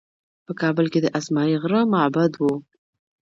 په 0.45 0.51
کابل 0.61 0.85
کې 0.93 0.99
د 1.03 1.07
اسمايي 1.19 1.55
غره 1.63 1.81
معبد 1.93 2.31
و 2.37 2.43